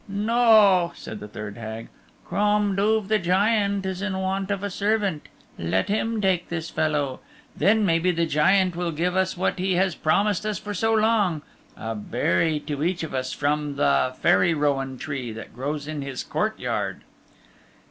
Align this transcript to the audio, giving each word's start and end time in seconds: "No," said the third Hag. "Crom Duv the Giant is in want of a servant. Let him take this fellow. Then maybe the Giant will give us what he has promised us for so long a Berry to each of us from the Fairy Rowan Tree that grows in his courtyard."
"No," 0.07 0.93
said 0.95 1.19
the 1.19 1.27
third 1.27 1.57
Hag. 1.57 1.87
"Crom 2.25 2.75
Duv 2.75 3.07
the 3.07 3.19
Giant 3.19 3.85
is 3.85 4.01
in 4.01 4.17
want 4.17 4.49
of 4.49 4.63
a 4.63 4.69
servant. 4.71 5.27
Let 5.59 5.89
him 5.89 6.19
take 6.19 6.49
this 6.49 6.71
fellow. 6.71 7.19
Then 7.55 7.85
maybe 7.85 8.09
the 8.09 8.25
Giant 8.25 8.75
will 8.75 8.91
give 8.91 9.15
us 9.15 9.37
what 9.37 9.59
he 9.59 9.73
has 9.73 9.93
promised 9.93 10.43
us 10.43 10.57
for 10.57 10.73
so 10.73 10.95
long 10.95 11.43
a 11.77 11.93
Berry 11.93 12.59
to 12.61 12.83
each 12.83 13.03
of 13.03 13.13
us 13.13 13.31
from 13.31 13.75
the 13.75 14.15
Fairy 14.19 14.55
Rowan 14.55 14.97
Tree 14.97 15.31
that 15.33 15.53
grows 15.53 15.87
in 15.87 16.01
his 16.01 16.23
courtyard." 16.23 17.01